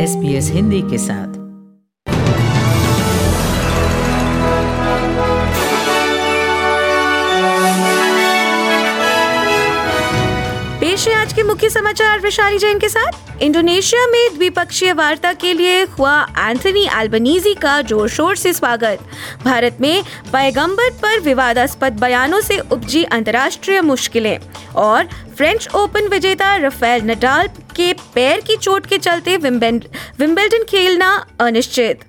[0.00, 1.38] S Hindi के साथ।
[10.80, 15.52] पेश है आज के मुख्य समाचार विशाली जैन के साथ। इंडोनेशिया में द्विपक्षीय वार्ता के
[15.52, 18.98] लिए हुआ एंथनी एल्बनीजी का ज़ोर शोर से स्वागत।
[19.44, 24.38] भारत में पैगंबर पर विवादास्पद बयानों से उपजी अंतर्राष्ट्रीय मुश्किलें
[24.76, 27.48] और फ्रेंच ओपन विजेता रफेल नडाल
[27.80, 31.08] के पैर की चोट के चलते विम्बेल्डन खेलना
[31.40, 32.00] अनिश्चित।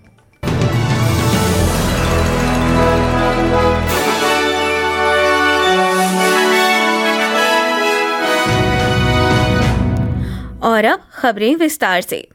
[10.63, 12.27] और अब खबरें विस्तार से।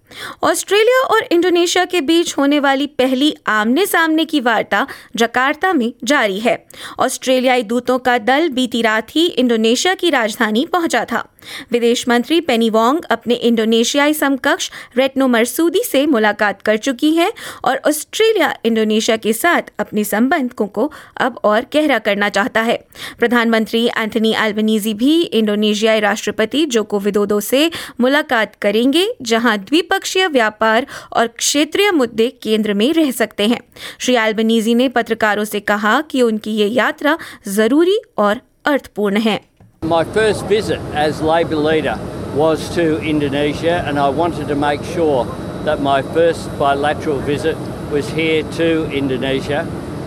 [0.42, 6.40] ऑस्ट्रेलिया और इंडोनेशिया के बीच होने वाली पहली आमने सामने की वार्ता जकार्ता में जारी
[6.40, 6.66] है।
[6.98, 11.28] ऑस्ट्रेलियाई दूतों का दल बीती रात ही इंडोनेशिया की राजधानी पहुँचा था।
[11.72, 17.32] विदेश मंत्री पेनी वोंग अपने इंडोनेशियाई समकक्ष रेटनो मरसूदी से मुलाकात कर चुकी हैं
[17.64, 22.86] और ऑस्ट्रेलिया इंडोनेशिया के साथ अपने संबंधों को अब और गहरा करना चाहता है।
[23.18, 27.70] प्रधानमंत्री एंथनी एल्बनीजी भी इंडोनेशियाई राष्ट्रपति जोको विदोदो से
[28.00, 33.60] मुलाकात करेंगे, जहाँ द्विपक्षीय व्यापार और क्षेत्रीय मुद्दे केंद्र में रह सकते हैं
[33.98, 37.16] श्री एल्बनीजी ने पत्रकारों से कहा कि उनकी ये यात्रा
[37.48, 39.40] ज़रूरी और अर्थपूर्ण है
[39.82, 41.98] My first visit as Labor leader
[42.34, 45.26] was to Indonesia, and I wanted to make sure
[45.64, 47.56] that my first bilateral visit
[47.90, 49.66] was here to Indonesia.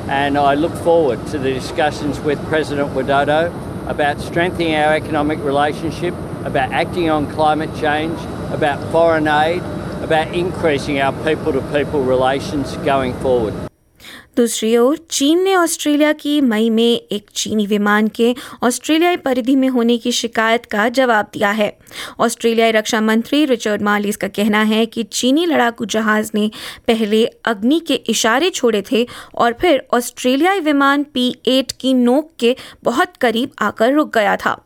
[0.10, 3.54] And I look forward to the discussions with President Widodo
[3.88, 6.14] about strengthening our economic relationship,
[6.46, 8.20] about acting on climate change,
[8.52, 9.62] about foreign aid,
[10.10, 13.54] about increasing our people to people relations going forward.
[14.38, 19.68] दूसरी ओर, चीन ने Australia की मई में एक चीनी विमान के ऑस्ट्रेलियाई परिधि में
[19.70, 21.72] होने की शिकायत का जवाब दिया है
[22.20, 26.50] ऑस्ट्रेलियाई रक्षा मंत्री रिचर्ड मालिस का कहना है कि चीनी लड़ाकू जहाज़ ने
[26.88, 32.56] पहले अग्नि के इशारे छोड़े थे और फिर ऑस्ट्रेलियाई विमान पी एट की नोक के
[32.84, 34.58] बहुत करीब आकर रुक गया था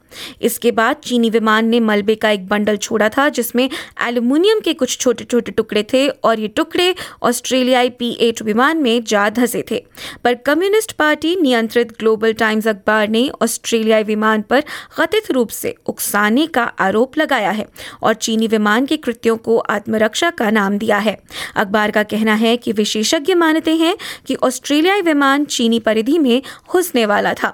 [0.41, 3.69] इसके बाद चीनी विमान ने मलबे का एक बंडल छोड़ा था, जिसमें
[4.01, 6.93] एल्यूमिनियम के कुछ छोटे छोटे टुकड़े थे और ये टुकड़े
[7.23, 9.83] ऑस्ट्रेलियाई पी एट विमान में जा धसे थे।
[10.23, 14.63] पर कम्युनिस्ट पार्टी नियंत्रित ग्लोबल टाइम्स अखबार ने ऑस्ट्रेलियाई विमान पर
[14.97, 17.67] कथित रूप से उकसाने का आरोप लगाया है
[18.03, 21.17] और चीनी विमान के कृत्यों को आत्मरक्षा का नाम दिया है।
[21.55, 23.95] अखबार का कहना है कि विशेषज्ञ मानते हैं
[24.27, 27.53] कि ऑस्ट्रेलियाई विमान चीनी परिधि में घुसने वाला था।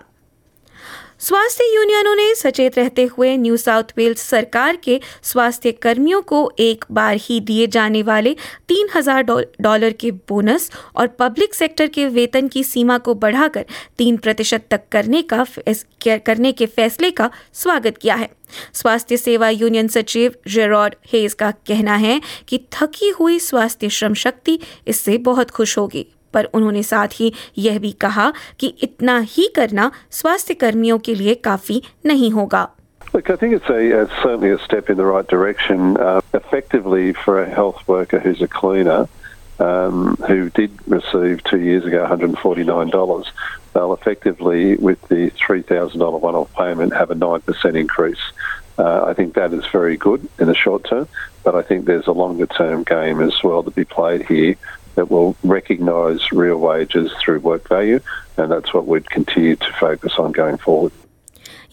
[1.19, 6.85] स्वास्थ्य यूनियनों ने सचेत रहते हुए न्यू साउथ वेल्स सरकार के स्वास्थ्य कर्मियों को एक
[6.91, 8.35] बार ही दिए जाने वाले
[8.67, 9.23] तीन हज़ार
[9.61, 13.65] डॉलर के बोनस और पब्लिक सेक्टर के वेतन की सीमा को बढ़ाकर
[13.97, 15.45] तीन प्रतिशत तक करने का,
[16.05, 18.29] करने के फैसले का स्वागत किया है।
[18.73, 24.59] स्वास्थ्य सेवा यूनियन सचिव जेरॉड हेज का कहना है कि थकी हुई स्वास्थ्य श्रम शक्ति
[24.87, 29.90] इससे बहुत खुश होगी। पर उन्होंने साथ ही यह भी कहा कि इतना ही करना
[30.10, 32.68] स्वास्थ्य कर्मियों के लिए काफी नहीं होगा
[33.14, 35.96] Look, I think it's a, a, certainly a step in the right direction.
[35.96, 39.06] Uh, effectively, for a health worker who's a cleaner,
[39.60, 43.26] um, who did receive two years ago $149,
[43.72, 48.24] they'll effectively, with the $3,000 one-off payment, have a 9% increase.
[48.78, 51.06] Uh, I think that is very good in the short term,
[51.44, 54.56] but I think there's a longer-term game as well to be played here
[54.99, 58.01] that will recognise real wages through work value,
[58.35, 60.91] and that's what we'd continue to focus on going forward.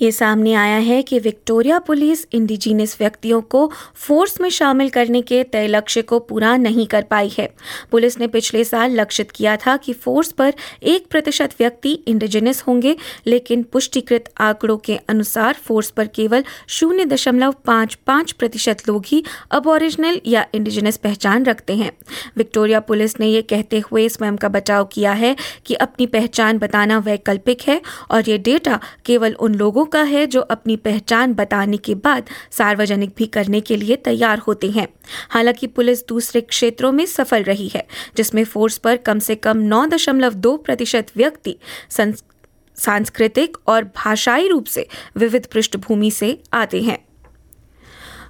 [0.03, 5.43] ये सामने आया है कि Victoria police indigenous व्यक्तियों को force में शामिल करने के
[5.45, 7.49] तय लक्ष्य को पूरा नहीं कर पाई है।
[7.91, 12.97] पुलिस ने पिछले साल लक्षित किया था कि फोर्स पर एक प्रतिशत व्यक्ति इंडिजिनस होंगे,
[13.27, 19.23] लेकिन पुष्टिकृत आंकड़ों के अनुसार फोर्स पर केवल शून्य दशमलव पाँच पाँच प्रतिशत लोग ही
[19.51, 21.91] अब ओरिजिनल या इंडिजिनस पहचान रखते हैं।
[22.37, 25.34] विक्टोरिया पुलिस ने यह कहते हुए स्वयं का बचाव किया है
[25.67, 27.81] कि अपनी पहचान बताना वैकल्पिक है
[28.11, 33.13] और ये डेटा केवल उन लोगों का है जो अपनी पहचान बताने के बाद सार्वजनिक
[33.16, 34.89] भी करने के लिए तैयार होते हैं।
[35.31, 39.84] हालाँकि पुलिस दूसरे क्षेत्रों में सफल रही है, जिसमें फोर्स पर कम से कम नौ
[39.87, 41.57] दशमलव दो प्रतिशत व्यक्ति
[41.91, 47.06] सांस्कृतिक और भाषाई रूप से विविध पृष्ठभूमि से आते हैं।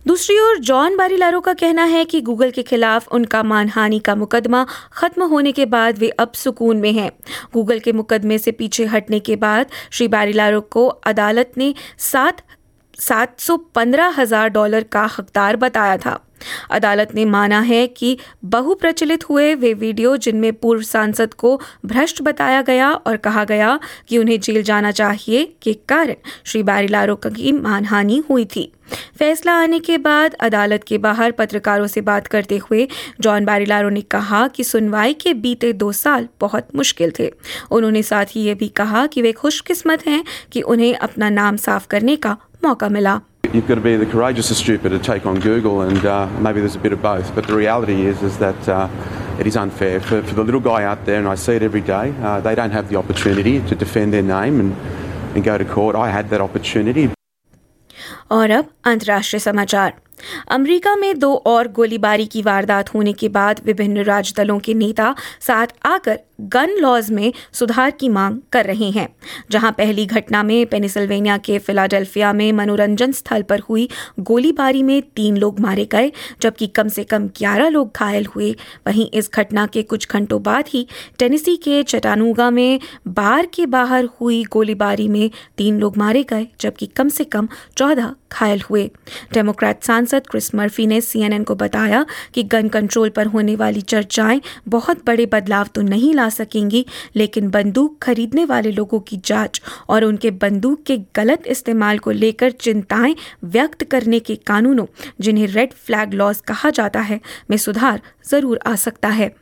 [0.09, 4.67] दूसरी ओर, जॉन बारीलारो का कहना है कि गूगल के खिलाफ उनका मानहानि का मुकदमा
[4.93, 7.11] खत्म होने के बाद वे अब सुकून में हैं।
[7.55, 12.43] गूगल के मुकदमे से पीछे हटने के बाद श्री बारीलारो को अदालत ने सात
[12.99, 16.21] सात सौ पंद्रह हज़ार डॉलर का हकदार बताया था।
[16.71, 22.61] अदालत ने माना है कि बहुप्रचलित हुए वे वीडियो जिनमें पूर्व सांसद को भ्रष्ट बताया
[22.63, 23.79] गया और कहा गया
[24.09, 26.15] कि उन्हें जेल जाना चाहिए के कारण
[26.45, 28.73] श्री बारीलारो की मानहानि हुई थी।
[29.19, 32.87] फैसला आने के बाद अदालत के बाहर पत्रकारों से बात करते हुए
[33.21, 37.31] जॉन बैरिलारो ने कहा कि सुनवाई के बीते दो साल बहुत मुश्किल थे।
[37.71, 41.87] उन्होंने साथ ही ये भी कहा कि वे खुशकिस्मत हैं कि उन्हें अपना नाम साफ़
[41.87, 43.22] करने का मौका मिला
[43.54, 46.62] You've got to be the courageous or stupid to take on Google, and uh, maybe
[46.62, 47.34] there's a bit of both.
[47.36, 48.88] But the reality is, is that uh,
[49.40, 51.82] it is unfair for, for the little guy out there, and I see it every
[51.82, 52.14] day.
[52.22, 54.72] Uh, they don't have the opportunity to defend their name and,
[55.36, 55.98] and go to court.
[55.98, 57.10] I had that opportunity.
[58.32, 59.94] और अब अंतर्राष्ट्रीय समाचार
[60.49, 65.67] America में दो और गोलीबारी की वारदात होने के बाद विभिन्न राजदलों के नेता साथ
[65.85, 69.09] आकर गन लॉज में सुधार की मांग कर रहे हैं,
[69.51, 73.89] जहाँ पहली घटना में पेनिसिल्वेनिया के फिलाडेल्फिया में मनोरंजन स्थल पर हुई
[74.21, 78.51] गोलीबारी में तीन लोग मारे गए, जबकि कम से कम ग्यारह लोग घायल हुए।
[78.87, 80.87] वहीं इस घटना के कुछ घंटों बाद ही
[81.19, 86.87] टेनेसी के चटानूगा में बार के बाहर हुई गोलीबारी में तीन लोग मारे गए, जबकि
[86.87, 88.91] कम से कम चौदह घायल हुए।
[89.33, 94.41] डेमोक्रेट सांसद क्रिस मर्फी ने सीएनएन को बताया कि गन कंट्रोल पर होने वाली चर्चाएँ
[94.69, 96.87] बहुत बड़े बदलाव तो नहीं ला सकेंगी
[97.17, 102.51] लेकिन बंदूक खरीदने वाले लोगों की जाँच और उनके बंदूक के गलत इस्तेमाल को लेकर
[102.51, 104.87] चिंताएँ व्यक्त करने के कानूनों
[105.21, 107.21] जिन्हें रेड फ्लैग लॉज कहा जाता है
[107.51, 109.37] में सुधार ज़रूर आ सकता है।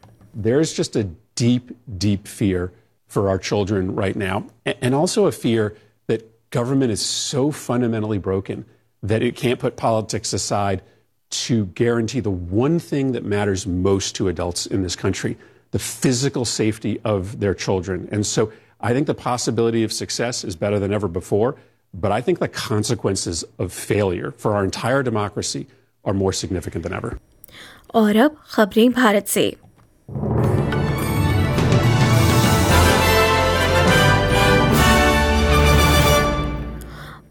[1.36, 2.70] Deep, deep fear
[3.10, 4.44] for our children right now,
[4.82, 5.74] and also a fear
[6.08, 6.20] that
[6.50, 8.64] government is so fundamentally broken
[9.03, 10.81] that it can't put politics aside
[11.29, 15.37] to guarantee the one thing that matters most to adults in this country
[15.71, 18.09] the physical safety of their children.
[18.11, 18.51] And so
[18.81, 21.57] I think the possibility of success is better than ever before,
[21.93, 25.67] but I think the consequences of failure for our entire democracy
[26.05, 27.19] are more significant than ever.
[27.95, 29.55] और अब खबरें भारत से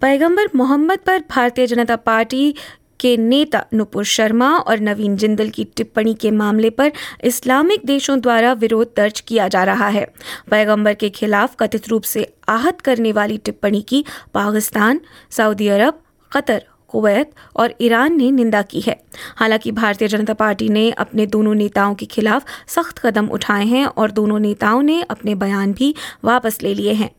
[0.03, 2.55] पैगंबर मोहम्मद पर Bharatiya Janata party
[2.99, 6.91] के नेता नुपुर शर्मा और नवीन जिंदल की टिप्पणी के मामले पर
[7.23, 10.13] इस्लामिक देशों द्वारा विरोध दर्ज किया जा रहा है।
[10.51, 14.99] पैगंबर के खिलाफ कथित रूप से आहत करने वाली टिप्पणी की Pakistan,
[15.31, 16.01] Saudi Arab,
[16.31, 19.03] Qatar, Kuwait और ईरान ने निंदा की है।
[19.35, 24.11] हालाँकि भारतीय जनता पार्टी ने अपने दोनों नेताओं के खिलाफ सख्त कदम उठाए हैं और
[24.11, 27.11] दोनों नेताओं ने अपने बयान भी वापस ले लिए हैं।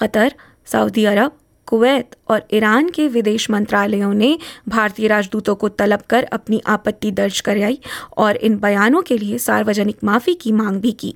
[0.00, 0.34] कतर,
[0.66, 1.39] सऊदी अरब
[1.70, 4.38] कुवैत और ईरान के विदेश मंत्रालयों ने
[4.68, 7.78] भारतीय राजदूतों को तलब कर अपनी आपत्ति दर्ज कराई
[8.16, 11.14] और इन बयानों के लिए सार्वजनिक माफ़ी की मांग भी की।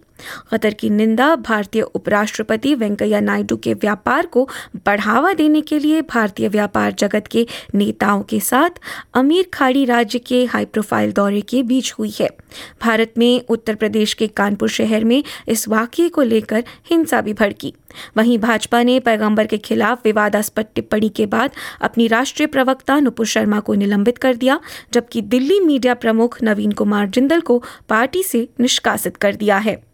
[0.50, 4.48] कतर की निंदा भारतीय उपराष्ट्रपति वेंकैया नायडू के व्यापार को
[4.86, 8.80] बढ़ावा देने के लिए भारतीय व्यापार जगत के नेताओं के साथ
[9.14, 12.28] अमीर खाड़ी राज्य के हाई प्रोफ़ाइल दौरे के बीच हुई है।
[12.82, 17.72] भारत में उत्तर प्रदेश के कानपुर शहर में इस वाक्य को लेकर हिंसा भी भड़की।
[18.16, 21.50] वहीं भाजपा ने पैगंबर के खिलाफ विवादास्पद टिप्पणी के बाद
[21.80, 24.60] अपनी राष्ट्रीय प्रवक्ता नुपुर शर्मा को निलंबित कर दिया,
[24.92, 29.93] जबकि दिल्ली मीडिया प्रमुख नवीन कुमार जिंदल को पार्टी से निष्कासित कर दिया है।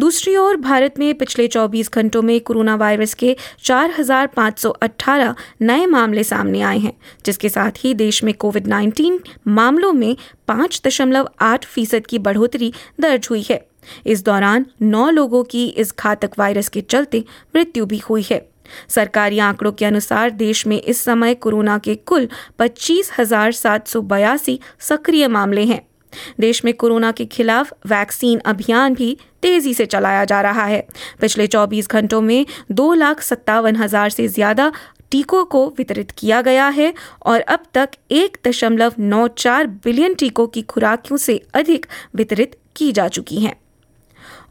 [0.00, 6.60] दूसरी ओर भारत में पिछले 24 घंटों में कोरोना वायरस के 4,518 नए मामले सामने
[6.60, 6.92] आए हैं
[7.26, 10.16] जिसके साथ ही देश में कोविड 19 मामलों में
[10.48, 13.66] 5.8 फ़ीसद की बढ़ोतरी दर्ज हुई है।
[14.06, 17.24] इस दौरान नौ लोगों की इस घातक वायरस के चलते
[17.56, 18.46] मृत्यु भी हुई है।
[18.88, 24.00] सरकारी आंकड़ों के अनुसार देश में इस समय कोरोना के कुल पच्चीस हज़ार सात सौ
[24.00, 25.80] बयासी सक्रिय मामले हैं।
[26.40, 30.86] देश में कोरोना के खिलाफ वैक्सीन अभियान भी तेज़ी से चलाया जा रहा है।
[31.20, 34.72] पिछले 24 घंटों में दो लाख सत्तावन हज़ार से ज़्यादा
[35.10, 40.46] टीकों को वितरित किया गया है और अब तक एक दशमलव नौ चार बिलियन टीकों
[40.46, 43.56] की खुराकियों से अधिक वितरित की जा चुकी हैं।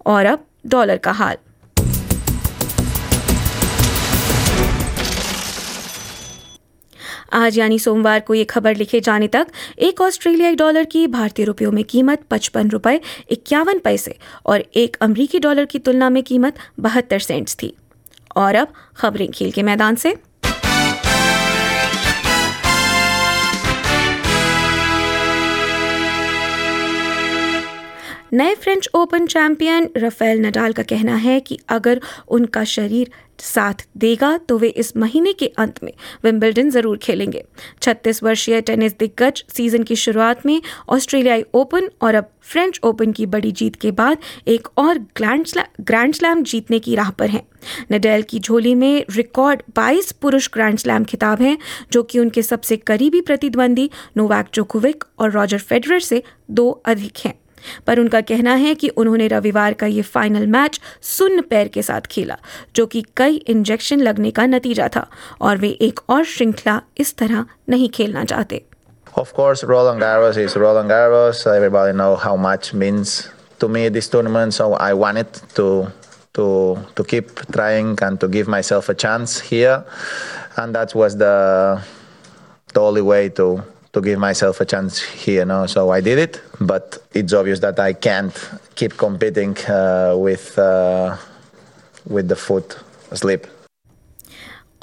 [0.05, 1.37] और अब डॉलर का हाल।
[7.33, 9.47] आज यानी सोमवार को ये खबर लिखे जाने तक
[9.79, 15.39] एक ऑस्ट्रेलियाई डॉलर की भारतीय रुपयों में कीमत पचपन रुपये इक्यावन पैसे और एक अमरीकी
[15.39, 17.73] डॉलर की तुलना में कीमत बहत्तर सेंट्स थी।
[18.35, 20.15] और अब खबरें खेल के मैदान से।
[28.31, 33.09] नए French Open champion Rafael Nadal का कहना है कि अगर उनका शरीर
[33.39, 35.91] साथ देगा तो वे इस महीने के अंत में
[36.23, 37.43] विंबलडन ज़रूर खेलेंगे।
[37.81, 43.25] 36 वर्षीय टेनिस दिग्गज सीज़न की शुरुआत में ऑस्ट्रेलियाई ओपन और अब फ्रेंच ओपन की
[43.25, 47.43] बड़ी जीत के बाद एक और ग्रैंड स्लैम जीतने की राह पर हैं।
[47.91, 51.57] नडेल की झोली में रिकॉर्ड 22 पुरुष ग्रैंड स्लैम खिताब हैं,
[51.91, 57.40] जो कि उनके सबसे करीबी प्रतिद्वंदी नोवाक जोकोविक और रॉजर फेडरर से दो अधिक हैं।
[57.87, 60.79] पर उनका कहना है कि उन्होंने रविवार का ये फाइनल मैच
[61.11, 62.37] सुन्न पैर के साथ खेला
[62.75, 65.07] जो कि कई इंजेक्शन लगने का नतीजा था
[65.41, 68.63] और वे एक और श्रृंखला इस तरह नहीं खेलना चाहते
[69.13, 71.45] Of course, Roland Garros is Roland Garros.
[71.45, 75.65] Everybody know how much means to me this tournament, so I wanted to
[76.33, 76.45] to
[76.95, 79.83] to keep trying and to give myself a chance here,
[80.55, 81.81] and that was the
[82.73, 83.61] the only way to
[83.93, 85.45] to give myself a chance here.
[85.45, 88.35] No, so I did it, but it's obvious that I can't
[88.75, 91.17] keep competing uh, with uh,
[92.09, 92.77] with the foot
[93.11, 93.47] asleep.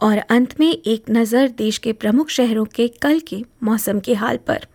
[0.03, 4.37] और अंत में एक नज़र देश के प्रमुख शहरों के कल के मौसम के हाल
[4.51, 4.67] पर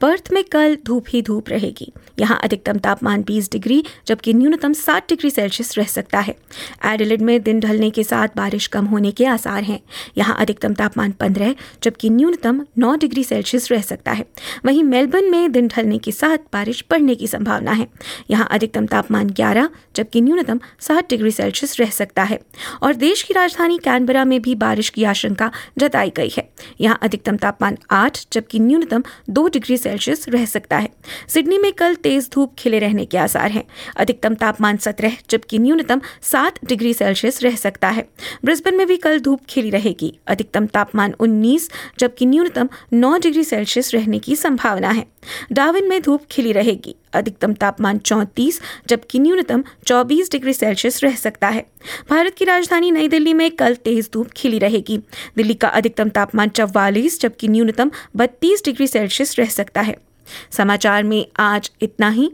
[0.00, 5.08] पर्थ में कल धूप ही धूप रहेगी यहाँ अधिकतम तापमान 20 डिग्री, जबकि न्यूनतम 7
[5.08, 6.36] डिग्री सेल्सियस रह सकता है।
[6.84, 9.80] एडिलेड में दिन ढलने के साथ बारिश कम होने के आसार हैं।
[10.18, 14.24] यहाँ अधिकतम तापमान 15 जबकि न्यूनतम 9 डिग्री सेल्सियस रह सकता है।
[14.64, 17.86] वहीं मेलबर्न में दिन ढलने के साथ बारिश पड़ने की संभावना है।
[18.30, 22.40] यहाँ अधिकतम तापमान 11 जबकि न्यूनतम 7 डिग्री सेल्सियस रह सकता है।
[22.82, 26.48] और देश की राजधानी कैनबरा में भी बारिश की आशंका जताई गई है।
[26.80, 30.88] यहाँ अधिकतम तापमान आठ, जबकि न्यूनतम दो डिग्री सेल्सियस रह सकता है।
[31.28, 33.64] सिडनी में कल तेज धूप खिले रहने के आसार हैं।
[33.96, 38.08] अधिकतम तापमान सत्रह, जबकि न्यूनतम सात डिग्री सेल्सियस रह सकता है।
[38.44, 43.94] ब्रिस्बेन में भी कल धूप खिली रहेगी। अधिकतम तापमान उन्नीस, जबकि न्यूनतम नौ डिग्री सेल्सियस
[43.94, 45.06] रहने की संभावना है।
[45.52, 51.48] डाविन में धूप खिली रहेगी। अधिकतम तापमान चौंतीस, जबकि न्यूनतम 24 डिग्री सेल्सियस रह सकता
[51.48, 51.66] है।
[52.10, 54.98] भारत की राजधानी नई दिल्ली में कल तेज धूप खिली रहेगी।
[55.36, 60.07] दिल्ली का अधिकतम तापमान चौवालीस, जबकि न्यूनतम 32 डिग्री सेल्सियस रह सकता है।
[60.50, 62.30] समाचार में आज इतना ही।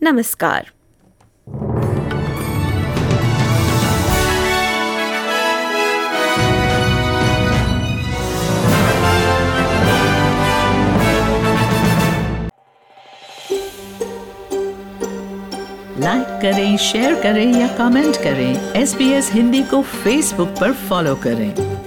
[0.00, 0.70] नमस्कार।
[15.98, 21.81] लाइक करें शेयर करें या कमेंट करें एस हिंदी को फेसबुक पर फॉलो करें।